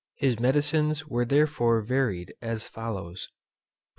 [0.15, 3.31] His medicines were therefore varied as follows: Rx.